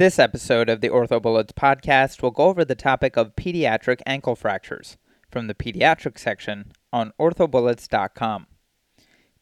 [0.00, 4.96] This episode of the OrthoBullets podcast will go over the topic of pediatric ankle fractures
[5.30, 8.46] from the pediatric section on orthobullets.com.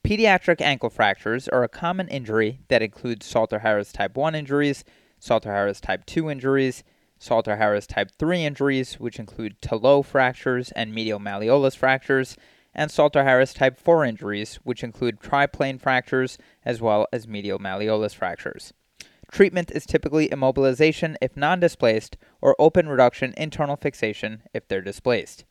[0.05, 4.83] Pediatric ankle fractures are a common injury that includes Salter Harris type 1 injuries,
[5.21, 6.83] Salter Harris type 2 injuries,
[7.21, 12.37] Salter Harris type 3 injuries, which include Tillaux fractures and medial malleolus fractures,
[12.75, 18.13] and Salter Harris type 4 injuries, which include triplane fractures as well as medial malleolus
[18.13, 18.73] fractures.
[19.31, 25.45] Treatment is typically immobilization if non displaced, or open reduction internal fixation if they're displaced.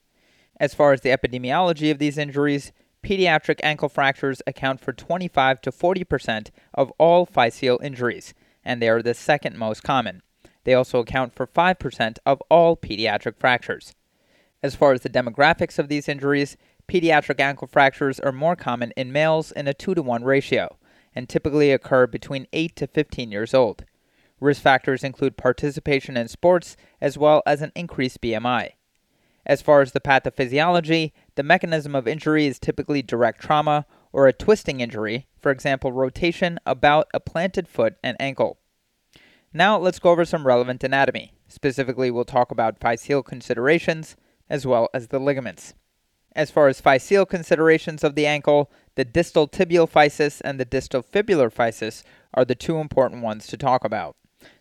[0.60, 2.72] As far as the epidemiology of these injuries,
[3.04, 8.34] pediatric ankle fractures account for 25 to 40 percent of all physeal injuries,
[8.66, 10.23] and they are the second most common.
[10.64, 13.94] They also account for 5 percent of all pediatric fractures.
[14.64, 19.12] As far as the demographics of these injuries, pediatric ankle fractures are more common in
[19.12, 20.78] males in a 2 to 1 ratio
[21.18, 23.86] and typically occur between 8 to 15 years old.
[24.40, 28.74] Risk factors include participation in sports as well as an increased BMI.
[29.44, 34.34] As far as the pathophysiology, the mechanism of injury is typically direct trauma or a
[34.34, 38.59] twisting injury, for example, rotation about a planted foot and ankle.
[39.52, 41.34] Now let's go over some relevant anatomy.
[41.48, 44.16] Specifically, we'll talk about physeal considerations
[44.52, 45.74] as well as the ligaments.
[46.38, 51.02] As far as physeal considerations of the ankle, the distal tibial physis and the distal
[51.02, 54.16] fibular physis are the two important ones to talk about.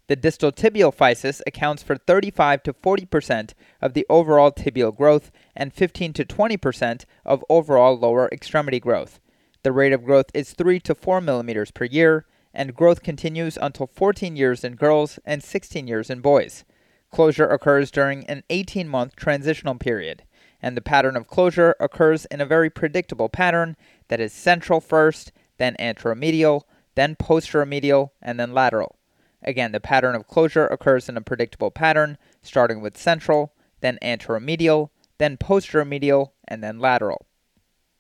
[0.07, 5.71] The distal tibial physis accounts for 35 to 40% of the overall tibial growth and
[5.71, 9.21] 15 to 20% of overall lower extremity growth.
[9.63, 13.89] The rate of growth is 3 to 4 millimeters per year, and growth continues until
[13.89, 16.65] 14 years in girls and 16 years in boys.
[17.11, 20.23] Closure occurs during an 18 month transitional period,
[20.63, 23.77] and the pattern of closure occurs in a very predictable pattern
[24.09, 26.63] that is central first, then anteromedial,
[26.95, 28.97] then posteromedial, and then lateral.
[29.43, 34.91] Again, the pattern of closure occurs in a predictable pattern, starting with central, then anteromedial,
[35.19, 37.27] then posteromedial, and then lateral.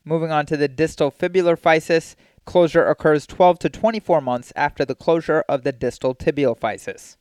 [0.04, 2.14] Moving on to the distal fibular physis,
[2.44, 7.16] closure occurs 12 to 24 months after the closure of the distal tibial physis.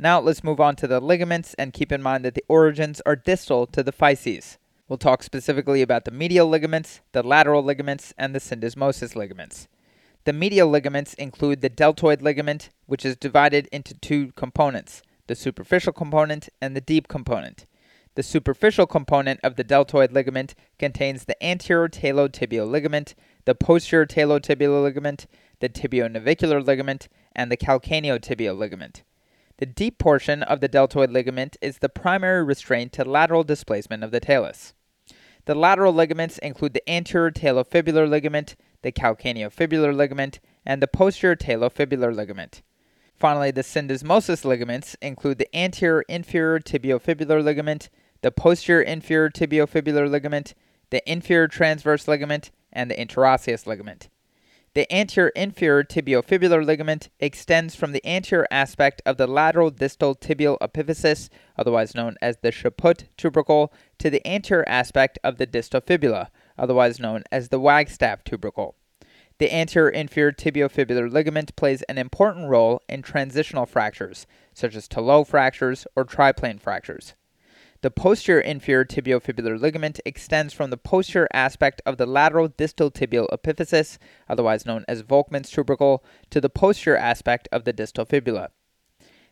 [0.00, 3.16] Now let's move on to the ligaments and keep in mind that the origins are
[3.16, 4.56] distal to the physes.
[4.88, 9.66] We'll talk specifically about the medial ligaments, the lateral ligaments, and the syndesmosis ligaments.
[10.22, 15.92] The medial ligaments include the deltoid ligament, which is divided into two components the superficial
[15.92, 17.66] component and the deep component.
[18.14, 24.82] The superficial component of the deltoid ligament contains the anterior talotibial ligament, the posterior talotibial
[24.82, 25.26] ligament,
[25.60, 29.02] the tibionavicular ligament, and the calcaneotibial ligament.
[29.58, 34.12] The deep portion of the deltoid ligament is the primary restraint to lateral displacement of
[34.12, 34.72] the talus.
[35.46, 42.14] The lateral ligaments include the anterior talofibular ligament, the calcaneofibular ligament, and the posterior talofibular
[42.14, 42.62] ligament.
[43.16, 47.88] Finally, the syndesmosis ligaments include the anterior inferior tibiofibular ligament,
[48.22, 50.54] the posterior inferior tibiofibular ligament,
[50.90, 54.08] the inferior transverse ligament, and the interosseous ligament.
[54.78, 60.56] The anterior inferior tibiofibular ligament extends from the anterior aspect of the lateral distal tibial
[60.60, 66.30] epiphysis, otherwise known as the Chaput tubercle, to the anterior aspect of the distal fibula,
[66.56, 68.76] otherwise known as the Wagstaff tubercle.
[69.38, 75.24] The anterior inferior tibiofibular ligament plays an important role in transitional fractures, such as Tillaux
[75.24, 77.14] fractures or triplane fractures.
[77.80, 83.28] The posterior inferior tibiofibular ligament extends from the posterior aspect of the lateral distal tibial
[83.28, 88.50] epiphysis, otherwise known as Volkmann's tubercle, to the posterior aspect of the distal fibula.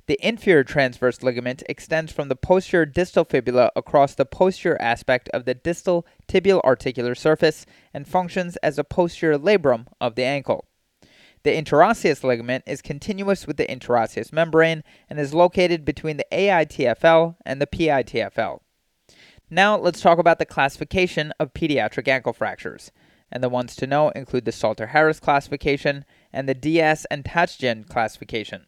[0.07, 5.45] The inferior transverse ligament extends from the posterior distal fibula across the posterior aspect of
[5.45, 10.66] the distal tibial articular surface and functions as a posterior labrum of the ankle.
[11.47, 17.37] The interosseous ligament is continuous with the interosseous membrane and is located between the AITFL
[17.47, 18.59] and the PITFL.
[19.49, 22.91] Now let's talk about the classification of pediatric ankle fractures.
[23.31, 27.89] And the ones to know include the Salter Harris classification and the Dias and Tachdjian
[27.89, 28.67] classification.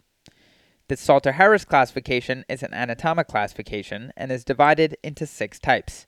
[0.86, 6.06] The Salter Harris classification is an anatomic classification and is divided into six types.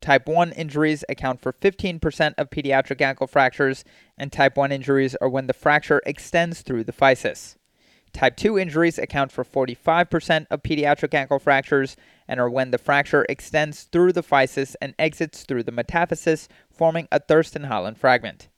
[0.00, 3.84] Type 1 injuries account for 15% of pediatric ankle fractures,
[4.18, 7.56] and type 1 injuries are when the fracture extends through the physis.
[8.12, 11.96] Type 2 injuries account for 45% of pediatric ankle fractures
[12.26, 17.08] and are when the fracture extends through the physis and exits through the metaphysis, forming
[17.12, 18.48] a Thurston Holland fragment.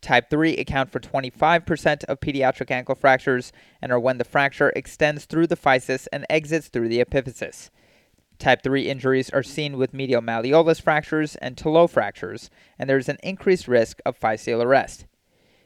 [0.00, 3.52] Type 3 account for 25% of pediatric ankle fractures
[3.82, 7.70] and are when the fracture extends through the physis and exits through the epiphysis.
[8.38, 13.08] Type 3 injuries are seen with medial malleolus fractures and Tillaux fractures, and there is
[13.08, 15.06] an increased risk of physeal arrest.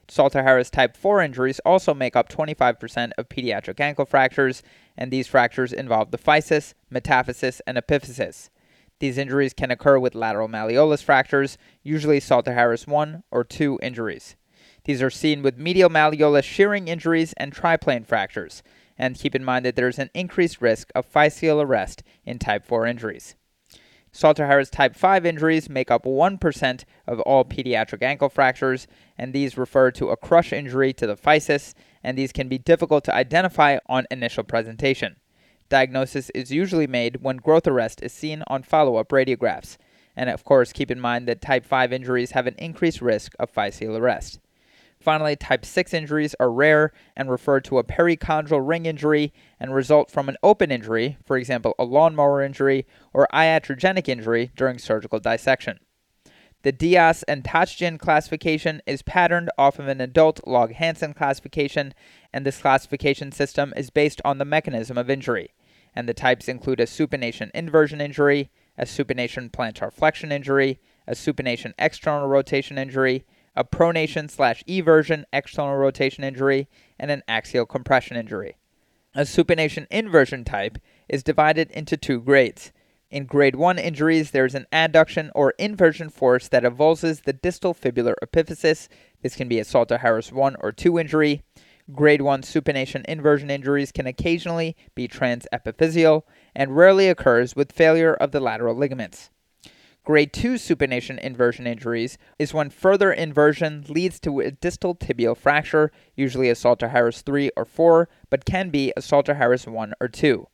[0.08, 4.62] Salter Harris type 4 injuries also make up 25% of pediatric ankle fractures,
[4.96, 8.48] and these fractures involve the physis, metaphysis, and epiphysis.
[9.00, 14.36] These injuries can occur with lateral malleolus fractures, usually Salter Harris 1 or 2 injuries.
[14.84, 18.62] These are seen with medial malleolus shearing injuries and triplane fractures,
[18.98, 22.64] and keep in mind that there is an increased risk of physeal arrest in type
[22.64, 23.34] 4 injuries.
[24.14, 28.86] Salter Harris type 5 injuries make up 1% of all pediatric ankle fractures,
[29.16, 31.72] and these refer to a crush injury to the physis,
[32.04, 35.16] and these can be difficult to identify on initial presentation.
[35.70, 39.78] Diagnosis is usually made when growth arrest is seen on follow up radiographs.
[40.14, 43.50] And of course, keep in mind that type 5 injuries have an increased risk of
[43.50, 44.38] physeal arrest.
[45.02, 50.12] Finally, type 6 injuries are rare and refer to a perichondral ring injury and result
[50.12, 55.80] from an open injury, for example, a lawnmower injury or iatrogenic injury during surgical dissection.
[56.62, 61.92] The Dias and Tachdjian classification is patterned off of an adult Lauge-Hansen classification,
[62.32, 65.52] and this classification system is based on the mechanism of injury.
[65.96, 71.74] And the types include a supination inversion injury, a supination plantar flexion injury, a supination
[71.76, 76.68] external rotation injury, a pronation slash eversion external rotation injury,
[76.98, 78.56] and an axial compression injury.
[79.14, 80.78] A supination inversion type
[81.08, 82.72] is divided into two grades.
[83.10, 87.74] In grade 1 injuries, there is an adduction or inversion force that avulses the distal
[87.74, 88.88] fibular epiphysis.
[89.20, 91.42] This can be a Salter Harris 1 or 2 injury.
[91.92, 96.22] Grade 1 supination inversion injuries can occasionally be transepiphyseal
[96.54, 99.28] and rarely occurs with failure of the lateral ligaments.
[100.04, 105.92] Grade 2 supination inversion injuries is when further inversion leads to a distal tibial fracture,
[106.16, 110.08] usually a Salter Harris 3 or 4, but can be a Salter Harris 1 or
[110.08, 110.48] 2.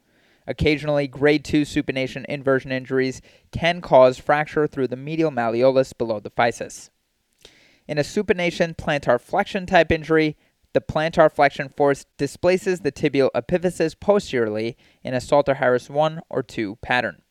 [0.47, 6.31] Occasionally, grade 2 supination inversion injuries can cause fracture through the medial malleolus below the
[6.31, 6.91] physis.
[7.87, 10.37] In a supination plantar flexion type injury,
[10.75, 16.43] the plantar flexion force displaces the tibial epiphysis posteriorly in a Salter Harris 1 or
[16.43, 17.23] 2 pattern.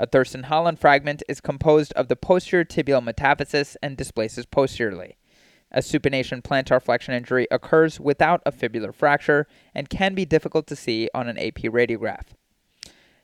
[0.00, 5.18] A Thurston Holland fragment is composed of the posterior tibial metaphysis and displaces posteriorly.
[5.70, 10.74] A supination plantar flexion injury occurs without a fibular fracture and can be difficult to
[10.74, 12.28] see on an AP radiograph.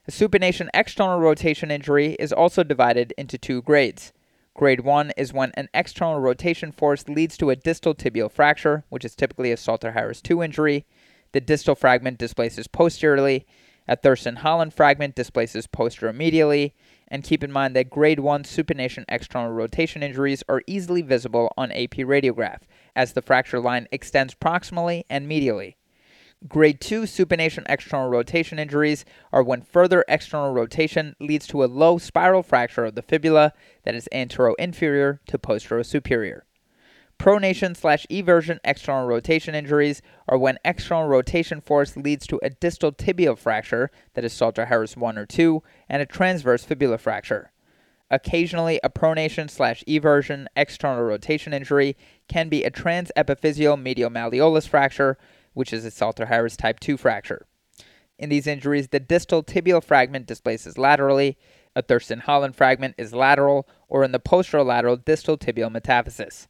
[0.06, 4.12] A supination external rotation injury is also divided into two grades.
[4.52, 9.04] Grade 1 is when an external rotation force leads to a distal tibial fracture, which
[9.06, 10.84] is typically a Salter Harris 2 injury.
[11.32, 13.46] The distal fragment displaces posteriorly,
[13.88, 16.72] a Thurston Holland fragment displaces posteromedially,
[17.08, 21.70] and keep in mind that grade 1 supination external rotation injuries are easily visible on
[21.72, 22.62] AP radiograph,
[22.94, 25.74] as the fracture line extends proximally and medially.
[26.48, 31.98] Grade 2 supination external rotation injuries are when further external rotation leads to a low
[31.98, 33.52] spiral fracture of the fibula
[33.84, 36.45] that is antero-inferior to posterior-superior.
[37.18, 42.92] Pronation slash eversion external rotation injuries are when external rotation force leads to a distal
[42.92, 47.52] tibial fracture, that is Salter Harris 1 or 2, and a transverse fibula fracture.
[48.10, 51.96] Occasionally, a pronation slash eversion external rotation injury
[52.28, 55.18] can be a transepiphyseal medial malleolus fracture,
[55.54, 57.46] which is a Salter Harris type 2 fracture.
[58.18, 61.36] In these injuries, the distal tibial fragment displaces laterally,
[61.74, 66.46] a Thurston Holland fragment is lateral, or in the posterolateral distal tibial metaphysis.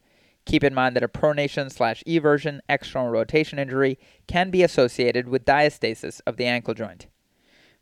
[0.47, 5.43] Keep in mind that a pronation slash eversion external rotation injury can be associated with
[5.43, 7.07] diastasis of the ankle joint.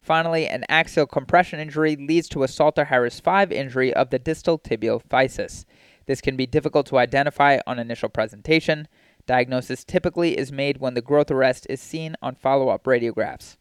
[0.02, 4.58] Finally, an axial compression injury leads to a Salter Harris 5 injury of the distal
[4.58, 5.64] tibial physis.
[6.08, 8.88] This can be difficult to identify on initial presentation.
[9.28, 13.58] Diagnosis typically is made when the growth arrest is seen on follow up radiographs.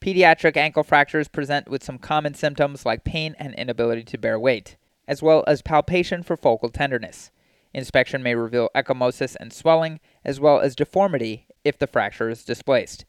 [0.00, 4.76] Pediatric ankle fractures present with some common symptoms like pain and inability to bear weight,
[5.08, 7.32] as well as palpation for focal tenderness.
[7.76, 13.04] Inspection may reveal ecchymosis and swelling, as well as deformity if the fracture is displaced.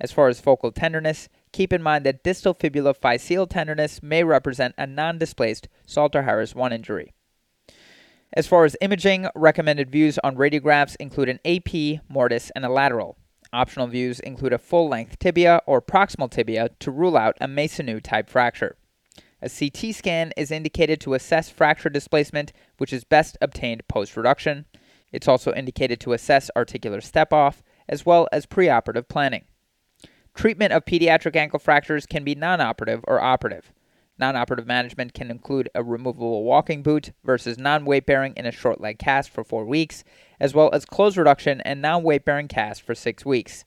[0.00, 4.74] As far as focal tenderness, keep in mind that distal fibula physeal tenderness may represent
[4.78, 7.12] a non displaced Salter Harris 1 injury.
[8.32, 13.18] As far as imaging, recommended views on radiographs include an AP, mortise, and a lateral.
[13.52, 18.04] Optional views include a full length tibia or proximal tibia to rule out a Maisonneuve
[18.04, 18.77] type fracture.
[19.40, 24.64] A CT scan is indicated to assess fracture displacement, which is best obtained post reduction.
[25.12, 29.44] It's also indicated to assess articular step off, as well as preoperative planning.
[30.34, 33.72] Treatment of pediatric ankle fractures can be non operative or operative.
[34.18, 38.52] Non operative management can include a removable walking boot versus non weight bearing in a
[38.52, 40.02] short leg cast for four weeks,
[40.40, 43.64] as well as close reduction and non weight bearing cast for six weeks.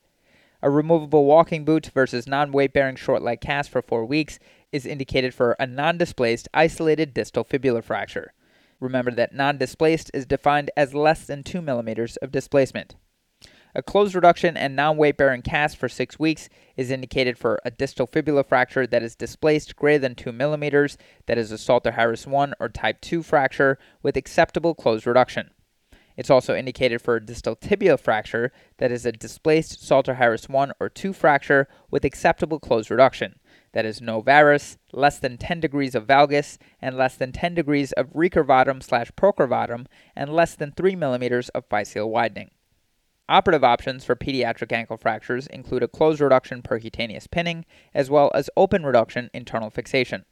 [0.62, 4.38] A removable walking boot versus non weight bearing short leg cast for four weeks
[4.72, 8.34] is indicated for a non displaced isolated distal fibular fracture.
[8.80, 12.96] Remember that non displaced is defined as less than 2 millimeters of displacement.
[13.74, 17.72] A closed reduction and non weight bearing cast for six weeks is indicated for a
[17.72, 22.28] distal fibula fracture that is displaced greater than 2 millimeters, that is a Salter Harris
[22.28, 25.52] 1 or type 2 fracture with acceptable closed reduction.
[26.18, 30.74] It's also indicated for a distal tibial fracture that is a displaced Salter Harris 1
[30.80, 33.40] or 2 fracture with acceptable closed reduction,
[33.74, 37.92] that is no varus, less than 10 degrees of valgus, and less than 10 degrees
[37.94, 39.86] of recurvatum slash procurvatum,
[40.16, 42.52] and less than 3 millimeters of physeal widening.
[43.30, 48.50] Operative options for pediatric ankle fractures include a closed reduction percutaneous pinning, as well as
[48.58, 50.26] open reduction internal fixation.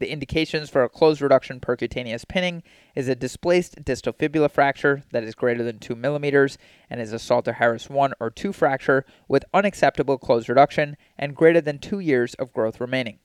[0.00, 2.64] The indications for a closed reduction percutaneous pinning
[2.96, 6.58] is a displaced distal fibula fracture that is greater than 2 millimeters
[6.90, 11.60] and is a Salter Harris 1 or 2 fracture with unacceptable closed reduction and greater
[11.60, 13.20] than 2 years of growth remaining.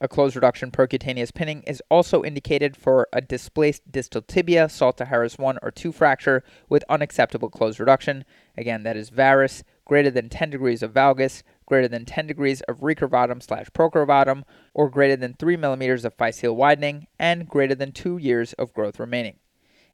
[0.00, 5.38] A closed reduction percutaneous pinning is also indicated for a displaced distal tibia, Salter Harris
[5.38, 8.24] 1 or 2 fracture with unacceptable closed reduction.
[8.58, 12.78] Again, that is varus, greater than 10 degrees of valgus, greater than 10 degrees of
[12.78, 18.16] recurvatum slash procurvatum, or greater than 3 millimeters of physeal widening, and greater than 2
[18.18, 19.36] years of growth remaining.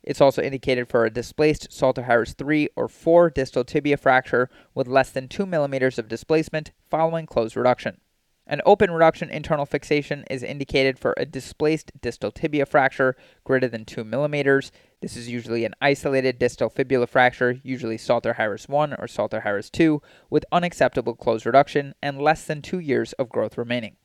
[0.03, 4.89] It's also indicated for a displaced Salter Harris 3 or 4 distal tibia fracture with
[4.89, 8.01] less than 2 millimeters of displacement following closed reduction.
[8.47, 13.85] An open reduction internal fixation is indicated for a displaced distal tibia fracture greater than
[13.85, 14.73] 2 millimeters.
[15.01, 19.71] This is usually an isolated distal fibula fracture, usually Salter Harris 1 or Salter Harris
[19.71, 23.97] 2, with unacceptable closed reduction and less than 2 years of growth remaining.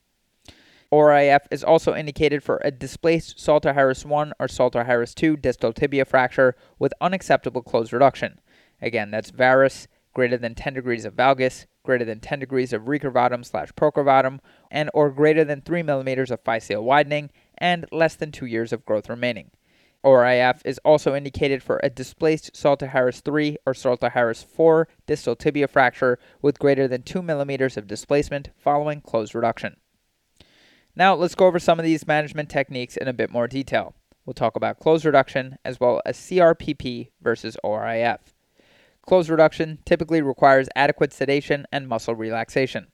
[0.91, 5.73] ORIF is also indicated for a displaced Salter Harris 1 or Salter Harris 2 distal
[5.73, 8.39] tibia fracture with unacceptable closed reduction.
[8.81, 13.43] Again, that's varus, greater than 10 degrees of valgus, greater than 10 degrees of recurvatum
[13.43, 14.39] slash procurvatum,
[14.69, 18.85] and or greater than 3 millimeters of physeal widening, and less than 2 years of
[18.85, 19.49] growth remaining.
[20.03, 25.35] ORIF is also indicated for a displaced Salter Harris 3 or Salter Harris 4 distal
[25.35, 29.77] tibia fracture with greater than 2 millimeters of displacement following closed reduction.
[30.95, 33.95] Now, let's go over some of these management techniques in a bit more detail.
[34.25, 38.33] We'll talk about closed reduction as well as CRPP versus ORIF.
[39.07, 42.87] Closed reduction typically requires adequate sedation and muscle relaxation.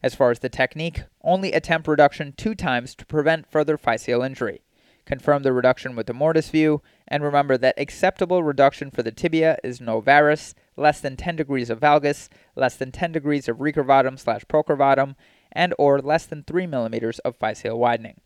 [0.00, 4.62] As far as the technique, only attempt reduction two times to prevent further physeal injury.
[5.06, 9.58] Confirm the reduction with the mortise view, and remember that acceptable reduction for the tibia
[9.64, 14.20] is no varus, less than 10 degrees of valgus, less than 10 degrees of recurvatum
[14.20, 15.16] slash procurvatum,
[15.50, 18.20] and or less than 3 millimeters of physeal widening.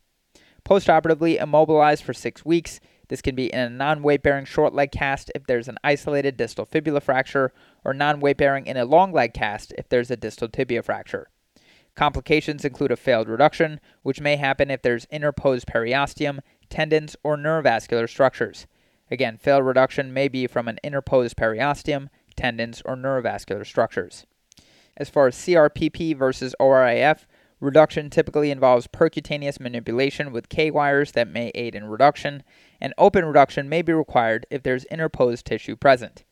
[0.63, 4.91] Postoperatively immobilized for six weeks, this can be in a non weight bearing short leg
[4.91, 7.51] cast if there's an isolated distal fibula fracture,
[7.83, 11.29] or non weight bearing in a long leg cast if there's a distal tibia fracture.
[11.95, 18.09] Complications include a failed reduction, which may happen if there's interposed periosteum, tendons, or neurovascular
[18.09, 18.67] structures.
[19.09, 24.25] Again, failed reduction may be from an interposed periosteum, tendons, or neurovascular structures.
[24.97, 27.27] As far as CRPP versus ORIF,
[27.61, 32.43] Reduction typically involves percutaneous manipulation with K wires that may aid in reduction,
[32.81, 36.25] and open reduction may be required if there is interposed tissue present.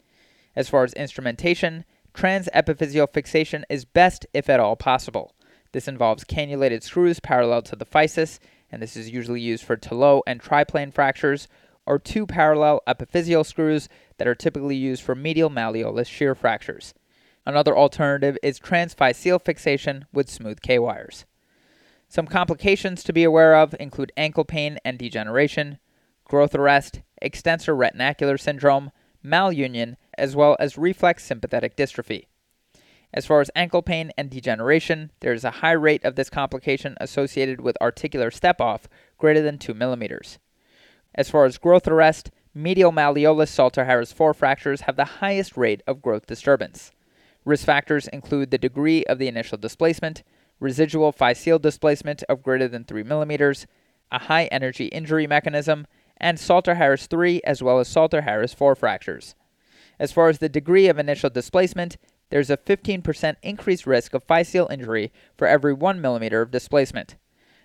[0.56, 5.34] As far as instrumentation, transepiphyseal fixation is best if at all possible.
[5.72, 8.40] This involves cannulated screws parallel to the physis,
[8.72, 11.48] and this is usually used for Tillaux and triplane fractures,
[11.86, 16.94] or two parallel epiphyseal screws that are typically used for medial malleolus shear fractures.
[17.46, 21.26] Another alternative is transphyseal fixation with smooth K wires.
[22.08, 25.80] Some complications to be aware of include ankle pain and degeneration,
[26.24, 28.92] growth arrest, extensor retinacular syndrome,
[29.26, 32.28] malunion, as well as reflex sympathetic dystrophy.
[33.14, 36.96] As far as ankle pain and degeneration, there is a high rate of this complication
[37.00, 40.40] associated with articular step off greater than 2 millimeters.
[41.14, 45.84] As far as growth arrest, medial malleolus Salter Harris 4 fractures have the highest rate
[45.86, 46.92] of growth disturbance.
[47.46, 50.24] Risk factors include the degree of the initial displacement,
[50.60, 53.68] residual physeal displacement of greater than 3 millimeters,
[54.12, 55.86] a high energy injury mechanism,
[56.18, 59.36] and Salter Harris 3 as well as Salter Harris 4 fractures.
[60.00, 61.98] As far as the degree of initial displacement,
[62.30, 67.16] there's a 15% increased risk of physeal injury for every 1 millimeter of displacement.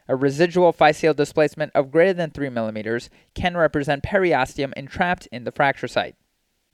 [0.09, 5.53] A residual physeal displacement of greater than 3 millimeters can represent periosteum entrapped in the
[5.53, 6.17] fracture site.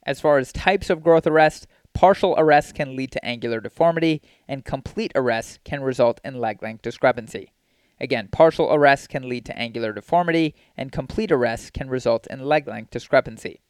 [0.05, 4.65] As far as types of growth arrest, Partial arrest can lead to angular deformity, and
[4.65, 7.53] complete arrest can result in leg length discrepancy.
[8.01, 12.67] Again, partial arrest can lead to angular deformity, and complete arrest can result in leg
[12.67, 13.61] length discrepancy.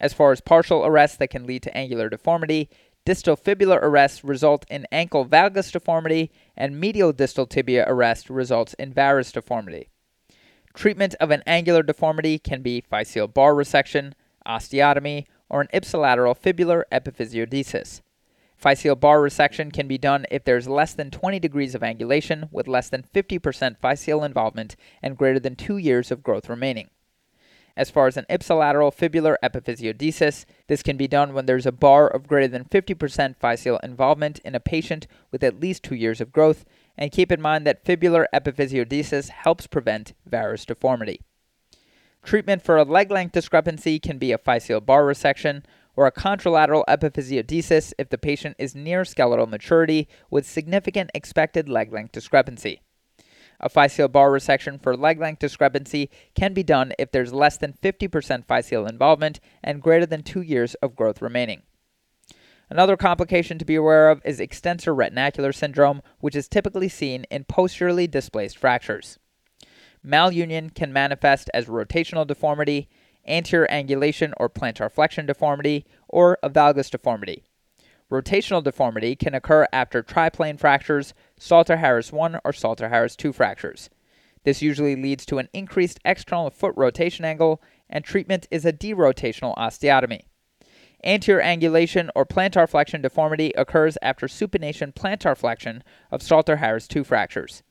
[0.00, 2.68] As far as partial arrests that can lead to angular deformity,
[3.04, 8.92] distal fibular arrests result in ankle valgus deformity, and medial distal tibia arrest results in
[8.92, 9.88] varus deformity.
[10.74, 16.82] Treatment of an angular deformity can be physeal bar resection, osteotomy, or an ipsilateral fibular
[16.92, 18.00] epiphysiodesis.
[18.62, 22.66] Physeal bar resection can be done if there's less than 20 degrees of angulation with
[22.66, 26.88] less than 50% physeal involvement and greater than two years of growth remaining.
[27.76, 32.08] As far as an ipsilateral fibular epiphysiodesis, this can be done when there's a bar
[32.08, 36.32] of greater than 50% physeal involvement in a patient with at least two years of
[36.32, 36.64] growth,
[36.96, 41.20] and keep in mind that fibular epiphysiodesis helps prevent varus deformity.
[42.26, 45.62] Treatment for a leg length discrepancy can be a physeal bar resection
[45.94, 51.92] or a contralateral epiphysiodesis if the patient is near skeletal maturity with significant expected leg
[51.92, 52.80] length discrepancy.
[53.60, 57.74] A physeal bar resection for leg length discrepancy can be done if there's less than
[57.74, 61.62] 50% physeal involvement and greater than two years of growth remaining.
[62.68, 67.44] Another complication to be aware of is extensor retinacular syndrome, which is typically seen in
[67.44, 69.20] posteriorly displaced fractures.
[70.06, 72.88] Malunion can manifest as rotational deformity,
[73.26, 77.42] anterior angulation or plantar flexion deformity, or a valgus deformity.
[78.10, 83.90] Rotational deformity can occur after triplane fractures, Salter Harris 1 or Salter Harris 2 fractures.
[84.44, 87.60] This usually leads to an increased external foot rotation angle,
[87.90, 90.22] and treatment is a derotational osteotomy.
[91.02, 95.82] Anterior angulation or plantar flexion deformity occurs after supination plantar flexion
[96.12, 97.64] of Salter Harris 2 fractures.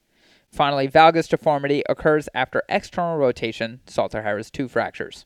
[0.55, 5.25] Finally, valgus deformity occurs after external rotation Salter Harris 2 fractures.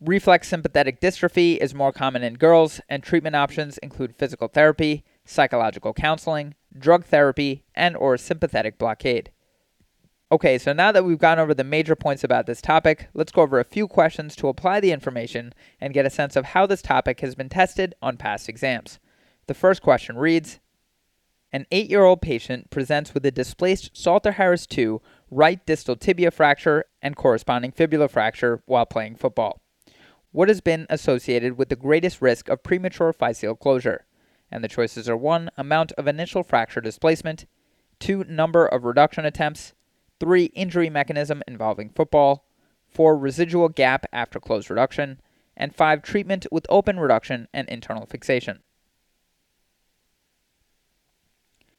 [0.00, 5.92] Reflex sympathetic dystrophy is more common in girls, and treatment options include physical therapy, psychological
[5.92, 9.30] counseling, drug therapy, and or sympathetic blockade.
[10.32, 13.42] Okay, so now that we've gone over the major points about this topic, let's go
[13.42, 16.82] over a few questions to apply the information and get a sense of how this
[16.82, 18.98] topic has been tested on past exams.
[19.46, 20.58] The first question reads
[21.52, 24.98] An 8-year-old patient presents with a displaced Salter Harris II
[25.30, 29.62] right distal tibia fracture and corresponding fibula fracture while playing football
[30.32, 34.06] what has been associated with the greatest risk of premature physeal closure?
[34.50, 35.50] And the choices are 1.
[35.56, 37.46] Amount of initial fracture displacement,
[38.00, 38.24] 2.
[38.24, 39.74] Number of reduction attempts,
[40.20, 40.46] 3.
[40.46, 42.46] Injury mechanism involving football,
[42.88, 43.16] 4.
[43.16, 45.20] Residual gap after closed reduction,
[45.54, 46.02] and 5.
[46.02, 48.60] Treatment with open reduction and internal fixation.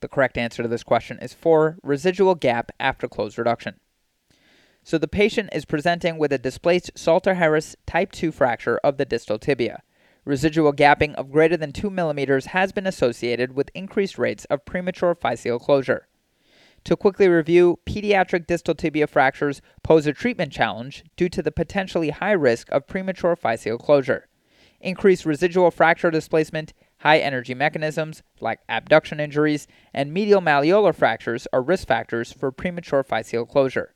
[0.04, 1.78] The correct answer to this question is 4.
[1.82, 3.76] Residual gap after closed reduction.
[4.84, 9.40] So the patient is presenting with a displaced Salter-Harris type 2 fracture of the distal
[9.40, 9.82] tibia.
[10.26, 15.16] Residual gapping of greater than 2 millimeters has been associated with increased rates of premature
[15.16, 16.10] physeal closure.
[16.84, 22.10] To quickly review, pediatric distal tibia fractures pose a treatment challenge due to the potentially
[22.10, 24.28] high risk of premature physeal closure.
[24.82, 31.62] Increased residual fracture displacement, high energy mechanisms like abduction injuries, and medial malleolar fractures are
[31.62, 33.94] risk factors for premature physeal closure.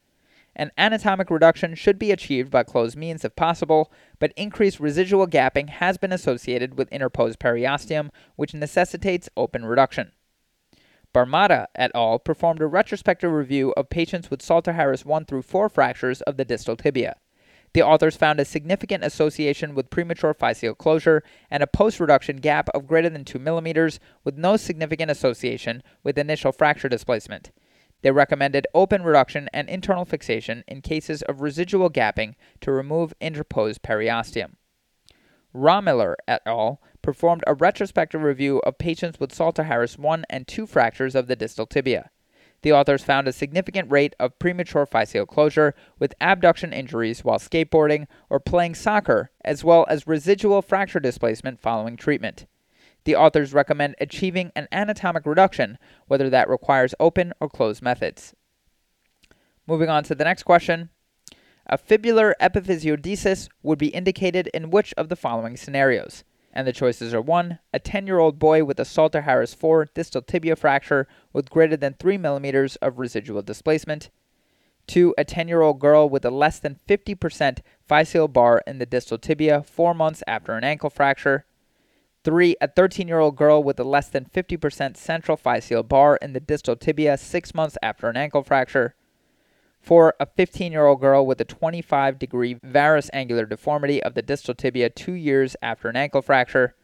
[0.58, 5.70] An anatomic reduction should be achieved by closed means if possible, but increased residual gapping
[5.70, 10.12] has been associated with interposed periosteum, which necessitates open reduction.
[11.14, 12.20] Barmada et al.
[12.20, 16.44] performed a retrospective review of patients with Salter Harris 1 through 4 fractures of the
[16.44, 17.16] distal tibia.
[17.78, 22.70] The authors found a significant association with premature physeal closure and a post reduction gap
[22.70, 27.52] of greater than 2 millimeters, with no significant association with initial fracture displacement.
[28.02, 33.84] They recommended open reduction and internal fixation in cases of residual gapping to remove interposed
[33.84, 34.54] periosteum.
[35.54, 36.82] Rohmiller et al.
[37.04, 41.36] performed a retrospective review of patients with Salter Harris 1 and 2 fractures of the
[41.36, 42.10] distal tibia.
[42.64, 48.08] The authors found a significant rate of premature physeal closure with abduction injuries while skateboarding
[48.30, 52.48] or playing soccer, as well as residual fracture displacement following treatment.
[53.04, 58.34] The authors recommend achieving an anatomic reduction, whether that requires open or closed methods.
[59.66, 60.90] Moving on to the next question.
[61.68, 66.24] A fibular epiphysiodesis would be indicated in which of the following scenarios?
[66.58, 67.60] And the choices are 1.
[67.72, 71.78] A 10 year old boy with a Salter Harris 4 distal tibia fracture with greater
[71.78, 74.10] than 3 millimeters of residual displacement.
[74.88, 75.14] 2.
[75.20, 79.20] A 10 year old girl with a less than 50% physeal bar in the distal
[79.20, 81.46] tibia 4 months after an ankle fracture.
[82.24, 86.34] Three, a 13 year old girl with a less than 50% central physeal bar in
[86.34, 88.96] the distal tibia six months after an ankle fracture.
[89.88, 94.22] Four, a 15 year old girl with a 25 degree varus angular deformity of the
[94.22, 96.76] distal tibia two years after an ankle fracture.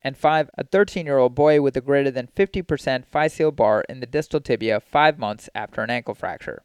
[0.00, 3.98] And five, a 13 year old boy with a greater than 50% physeal bar in
[3.98, 6.62] the distal tibia five months after an ankle fracture.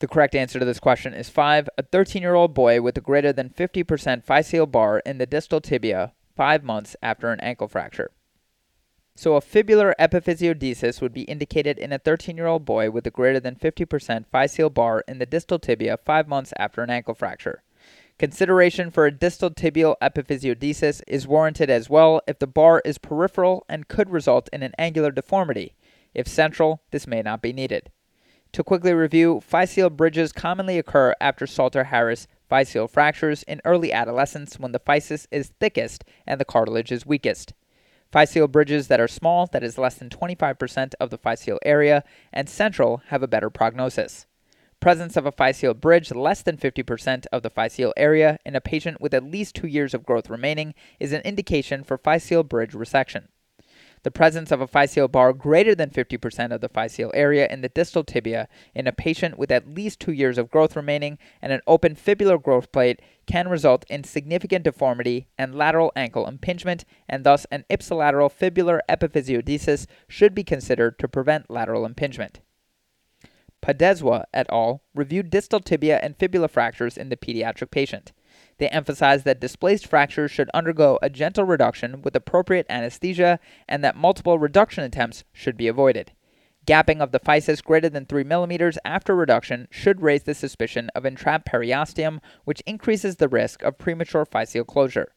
[0.00, 1.70] The correct answer to this question is 5.
[1.78, 5.62] A 13 year old boy with a greater than 50% physeal bar in the distal
[5.62, 8.10] tibia 5 months after an ankle fracture.
[9.20, 13.10] So, a fibular epiphysiodesis would be indicated in a 13 year old boy with a
[13.10, 17.64] greater than 50% physeal bar in the distal tibia five months after an ankle fracture.
[18.16, 23.66] Consideration for a distal tibial epiphysiodesis is warranted as well if the bar is peripheral
[23.68, 25.74] and could result in an angular deformity.
[26.14, 27.90] If central, this may not be needed.
[28.52, 34.60] To quickly review, physeal bridges commonly occur after Salter Harris physeal fractures in early adolescence
[34.60, 37.52] when the physis is thickest and the cartilage is weakest.
[38.12, 42.48] Physeal bridges that are small, that is less than 25% of the physeal area, and
[42.48, 44.26] central have a better prognosis.
[44.80, 49.00] Presence of a physeal bridge less than 50% of the physeal area in a patient
[49.00, 53.26] with at least two years of growth remaining is an indication for physeal bridge resection.
[54.02, 57.68] The presence of a physeal bar greater than 50% of the physeal area in the
[57.68, 61.60] distal tibia in a patient with at least two years of growth remaining and an
[61.66, 67.46] open fibular growth plate can result in significant deformity and lateral ankle impingement, and thus
[67.50, 72.40] an ipsilateral fibular epiphysiodesis should be considered to prevent lateral impingement.
[73.60, 74.82] Podeszwa et al.
[74.94, 78.12] reviewed distal tibia and fibula fractures in the pediatric patient.
[78.58, 83.96] They emphasized that displaced fractures should undergo a gentle reduction with appropriate anesthesia and that
[83.96, 86.12] multiple reduction attempts should be avoided.
[86.66, 91.06] Gapping of the physis greater than 3 mm after reduction should raise the suspicion of
[91.06, 95.14] entrapped periosteum, which increases the risk of premature physeal closure.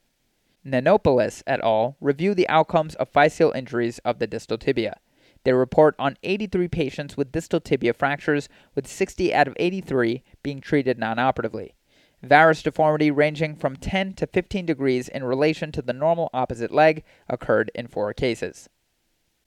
[0.66, 1.98] Nenopoulos et al.
[2.00, 5.00] review the outcomes of physeal injuries of the distal tibia.
[5.44, 10.62] They report on 83 patients with distal tibia fractures, with 60 out of 83 being
[10.62, 11.74] treated non-operatively
[12.22, 17.04] varus deformity ranging from 10 to 15 degrees in relation to the normal opposite leg
[17.28, 18.70] occurred in four cases.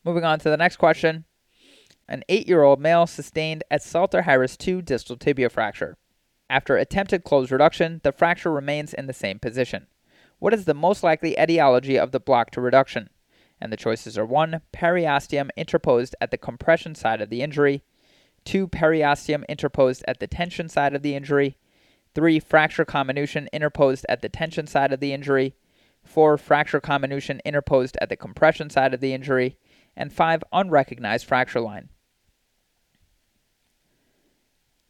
[0.04, 1.24] Moving on to the next question.
[2.08, 5.96] An 8 year old male sustained at Salter Harris 2 distal tibia fracture.
[6.50, 9.86] After attempted closed reduction, the fracture remains in the same position.
[10.38, 13.08] What is the most likely etiology of the block to reduction?
[13.60, 14.60] And the choices are 1.
[14.74, 17.82] Periosteum interposed at the compression side of the injury,
[18.44, 18.68] 2.
[18.68, 21.56] Periosteum interposed at the tension side of the injury,
[22.14, 22.40] 3.
[22.40, 25.54] Fracture comminution interposed at the tension side of the injury.
[26.04, 26.36] 4.
[26.38, 29.58] Fracture comminution interposed at the compression side of the injury.
[29.96, 30.44] And 5.
[30.52, 31.88] Unrecognized fracture line.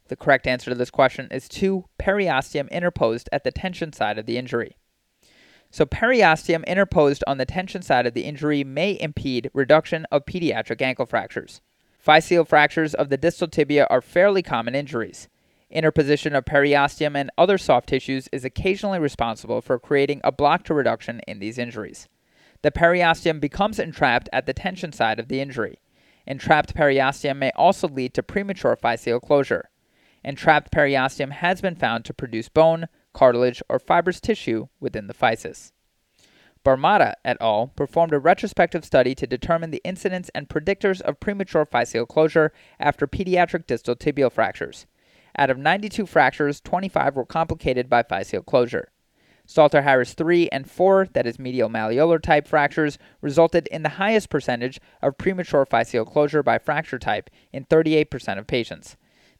[0.09, 1.87] The correct answer to this question is 2.
[1.99, 4.77] Periosteum interposed at the tension side of the injury.
[5.71, 10.81] So, periosteum interposed on the tension side of the injury may impede reduction of pediatric
[10.83, 11.63] ankle fractures.
[12.05, 15.29] Physeal fractures of the distal tibia are fairly common injuries.
[15.71, 20.75] Interposition of periosteum and other soft tissues is occasionally responsible for creating a block to
[20.75, 22.09] reduction in these injuries.
[22.63, 25.81] The periosteum becomes entrapped at the tension side of the injury.
[26.27, 29.69] Entrapped periosteum may also lead to premature physeal closure.
[30.25, 35.73] Entrapped periosteum has been found to produce bone, cartilage, or fibrous tissue within the physis.
[36.65, 37.69] Barmada et al.
[37.77, 43.07] performed a retrospective study to determine the incidence and predictors of premature physeal closure after
[43.07, 44.87] pediatric distal tibial fractures.
[45.37, 48.89] Out of 92 fractures, 25 were complicated by physeal closure.
[49.47, 54.31] Salter Harris 3 and 4, that is medial malleolar type fractures, resulted in the highest
[54.31, 58.97] percentage of premature physeal closure by fracture type in 38% of patients.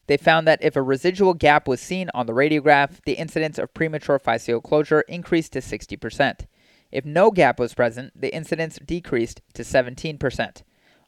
[0.07, 3.73] They found that if a residual gap was seen on the radiograph, the incidence of
[3.73, 6.45] premature physeal closure increased to 60%.
[6.91, 10.61] If no gap was present, the incidence decreased to 17%.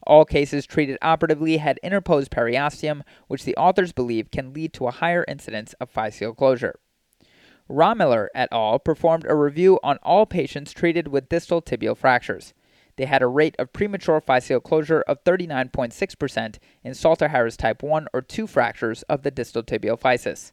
[0.08, 4.90] All cases treated operatively had interposed periosteum, which the authors believe can lead to a
[4.90, 6.80] higher incidence of physeal closure.
[7.68, 8.78] Rohmiller et al.
[8.78, 12.54] performed a review on all patients treated with distal tibial fractures.
[12.96, 18.08] They had a rate of premature physeal closure of 39.6% in Salter Harris type 1
[18.14, 20.52] or 2 fractures of the distal tibial physis.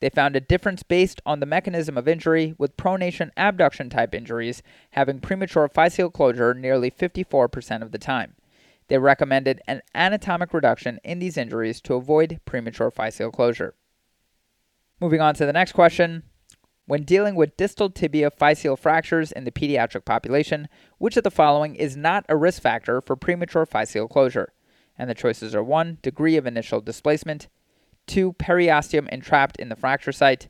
[0.00, 4.64] They found a difference based on the mechanism of injury, with pronation abduction type injuries
[4.90, 8.34] having premature physeal closure nearly 54% of the time.
[8.88, 13.74] They recommended an anatomic reduction in these injuries to avoid premature physeal closure.
[15.00, 16.22] Moving on to the next question.
[16.86, 20.68] When dealing with distal tibia physeal fractures in the pediatric population,
[20.98, 24.52] which of the following is not a risk factor for premature physeal closure?
[24.96, 25.98] And the choices are 1.
[26.00, 27.48] Degree of initial displacement,
[28.06, 28.34] 2.
[28.34, 30.48] Periosteum entrapped in the fracture site,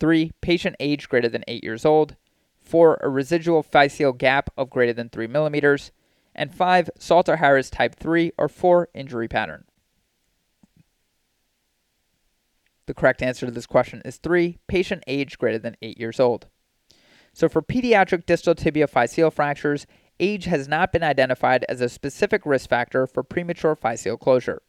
[0.00, 0.32] 3.
[0.40, 2.16] Patient age greater than 8 years old,
[2.60, 2.98] 4.
[3.00, 5.92] A residual physeal gap of greater than 3 millimeters,
[6.38, 6.90] and 5.
[6.98, 9.64] Salter Harris type 3 or 4 injury pattern.
[12.86, 14.56] The correct answer to this question is 3.
[14.66, 16.46] Patient age greater than 8 years old.
[17.34, 19.86] So for pediatric distal physeal fractures,
[20.18, 24.62] age has not been identified as a specific risk factor for premature physeal closure.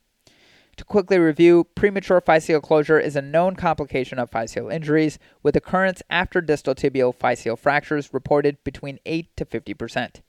[0.77, 6.01] To quickly review, premature physeal closure is a known complication of physeal injuries, with occurrence
[6.09, 10.21] after distal tibial physeal fractures reported between 8 to 50 percent.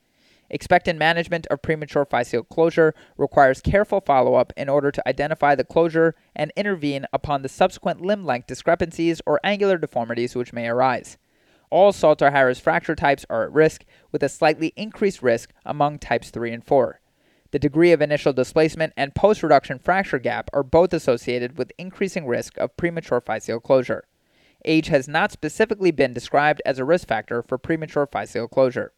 [0.50, 5.64] Expectant management of premature physeal closure requires careful follow up in order to identify the
[5.64, 11.18] closure and intervene upon the subsequent limb length discrepancies or angular deformities which may arise.
[11.70, 16.30] All Salter Harris fracture types are at risk, with a slightly increased risk among types
[16.30, 17.00] 3 and 4.
[17.52, 22.26] The degree of initial displacement and post reduction fracture gap are both associated with increasing
[22.26, 24.04] risk of premature physeal closure.
[24.64, 28.92] Age has not specifically been described as a risk factor for premature physeal closure.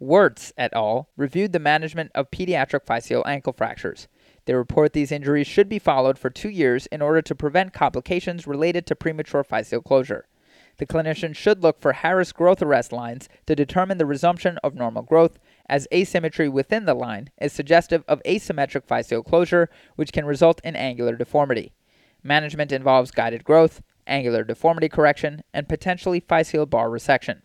[0.00, 1.08] Wuerz et al.
[1.16, 4.08] reviewed the management of pediatric physeal ankle fractures.
[4.44, 8.46] They report these injuries should be followed for two years in order to prevent complications
[8.46, 10.26] related to premature physeal closure.
[10.78, 15.02] The clinician should look for Harris growth arrest lines to determine the resumption of normal
[15.02, 20.60] growth, as asymmetry within the line is suggestive of asymmetric physeal closure, which can result
[20.64, 21.72] in angular deformity.
[22.24, 27.42] Management involves guided growth, angular deformity correction, and potentially physeal bar resection.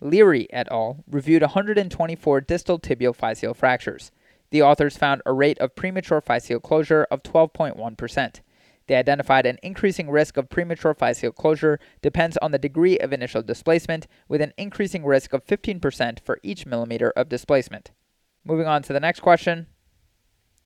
[0.00, 1.04] Leary et al.
[1.10, 4.10] reviewed 124 distal tibial physeal fractures.
[4.50, 8.40] The authors found a rate of premature physeal closure of 12.1%.
[8.86, 13.42] They identified an increasing risk of premature physeal closure depends on the degree of initial
[13.42, 17.90] displacement, with an increasing risk of 15% for each millimeter of displacement.
[18.44, 19.66] Moving on to the next question.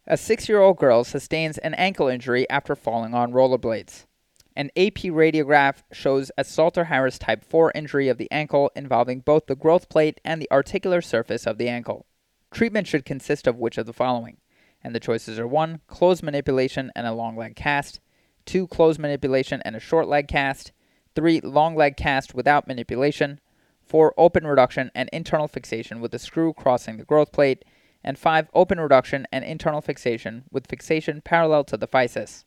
[0.06, 4.06] A six year old girl sustains an ankle injury after falling on rollerblades.
[4.56, 9.46] An AP radiograph shows a Salter Harris type 4 injury of the ankle involving both
[9.46, 12.06] the growth plate and the articular surface of the ankle.
[12.50, 14.38] Treatment should consist of which of the following?
[14.82, 15.80] And the choices are 1.
[15.86, 18.00] Closed manipulation and a long leg cast,
[18.46, 18.66] 2.
[18.66, 20.72] Closed manipulation and a short leg cast,
[21.14, 21.40] 3.
[21.42, 23.40] Long leg cast without manipulation,
[23.82, 24.14] 4.
[24.16, 27.64] Open reduction and internal fixation with a screw crossing the growth plate,
[28.02, 28.48] and 5.
[28.52, 32.44] Open reduction and internal fixation with fixation parallel to the physis.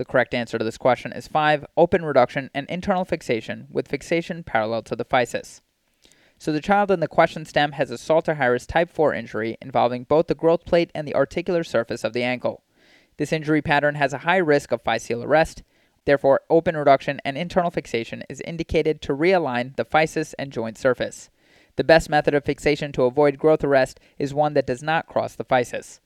[0.00, 1.66] The correct answer to this question is 5.
[1.76, 5.60] Open reduction and internal fixation with fixation parallel to the physis.
[6.38, 10.04] So the child in the question stem has a Salter Harris type 4 injury involving
[10.04, 12.62] both the growth plate and the articular surface of the ankle.
[13.18, 15.64] This injury pattern has a high risk of physeal arrest.
[16.06, 21.28] Therefore, open reduction and internal fixation is indicated to realign the physis and joint surface.
[21.76, 25.34] The best method of fixation to avoid growth arrest is one that does not cross
[25.34, 26.00] the physis.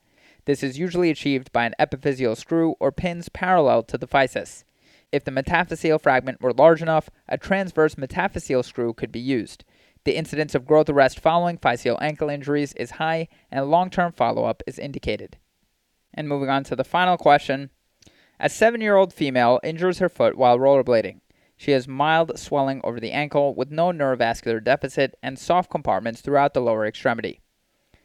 [0.47, 4.65] This is usually achieved by an epiphyseal screw or pins parallel to the physis.
[5.11, 9.65] If the metaphyseal fragment were large enough, a transverse metaphyseal screw could be used.
[10.05, 14.45] The incidence of growth arrest following physeal ankle injuries is high, and long term follow
[14.45, 15.39] up is indicated.
[16.13, 17.71] And moving on to the final question
[18.39, 21.21] A seven year old female injures her foot while rollerblading.
[21.57, 26.53] She has mild swelling over the ankle with no neurovascular deficit and soft compartments throughout
[26.53, 27.41] the lower extremity.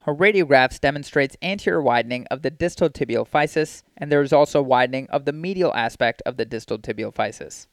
[0.10, 5.08] Her radiographs demonstrates anterior widening of the distal tibial physis, and there is also widening
[5.12, 7.68] of the medial aspect of the distal tibial physis.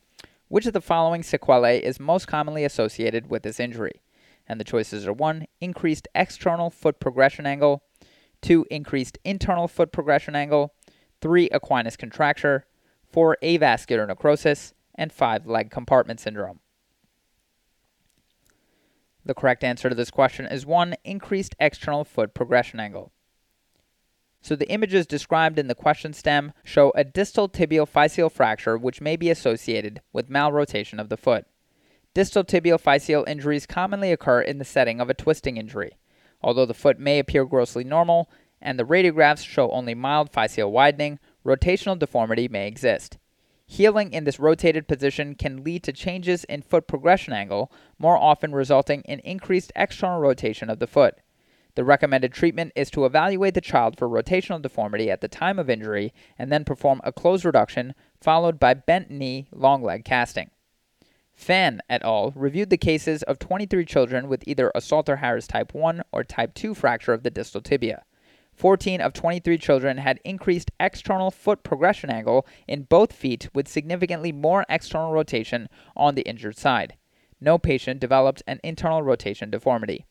[0.49, 4.03] Which of the following sequelae is most commonly associated with this injury?
[4.47, 5.47] And the choices are 1.
[5.63, 7.83] Increased external foot progression angle,
[8.43, 8.67] 2.
[8.71, 10.75] Increased internal foot progression angle,
[11.23, 11.49] 3.
[11.49, 12.67] Equinus contracture,
[13.11, 13.39] 4.
[13.43, 15.47] Avascular necrosis, and 5.
[15.47, 16.61] Leg compartment syndrome.
[19.27, 20.95] The correct answer to this question is 1.
[21.03, 23.11] Increased external foot progression angle.
[24.41, 29.01] So the images described in the question stem show a distal tibial physeal fracture which
[29.01, 31.45] may be associated with malrotation of the foot.
[32.15, 35.99] Distal tibial physeal injuries commonly occur in the setting of a twisting injury.
[36.41, 38.31] Although the foot may appear grossly normal
[38.63, 43.19] and the radiographs show only mild physeal widening, rotational deformity may exist.
[43.67, 48.53] Healing in this rotated position can lead to changes in foot progression angle, more often
[48.53, 51.19] resulting in increased external rotation of the foot.
[51.75, 55.69] The recommended treatment is to evaluate the child for rotational deformity at the time of
[55.69, 60.51] injury and then perform a closed reduction followed by bent knee long leg casting.
[61.35, 62.33] Phan et al.
[62.35, 66.55] reviewed the cases of 23 children with either a Salter Harris type 1 or type
[66.55, 68.05] 2 fracture of the distal tibia.
[68.57, 74.33] 14 of 23 children had increased external foot progression angle in both feet with significantly
[74.33, 76.97] more external rotation on the injured side.
[77.39, 80.07] No patient developed an internal rotation deformity.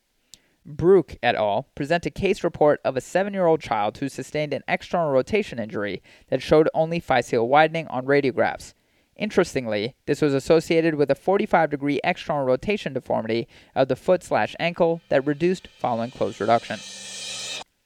[0.63, 1.67] Brook et al.
[1.75, 5.59] present a case report of a seven year old child who sustained an external rotation
[5.59, 8.73] injury that showed only physeal widening on radiographs.
[9.15, 14.55] Interestingly, this was associated with a 45 degree external rotation deformity of the foot slash
[14.59, 16.79] ankle that reduced following closed reduction.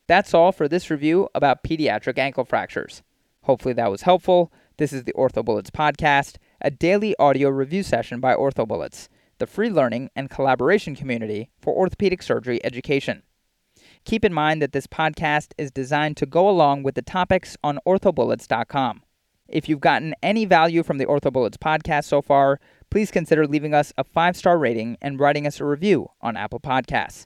[0.10, 3.04] That's all for this review about pediatric ankle fractures.
[3.44, 4.52] Hopefully that was helpful.
[4.80, 10.10] This is the OrthoBullets podcast, a daily audio review session by OrthoBullets, the free learning
[10.16, 13.22] and collaboration community for orthopedic surgery education.
[14.04, 17.78] Keep in mind that this podcast is designed to go along with the topics on
[17.86, 19.04] orthobullets.com.
[19.48, 23.94] If you've gotten any value from the OrthoBullets podcast so far, please consider leaving us
[23.96, 27.26] a five star rating and writing us a review on Apple Podcasts.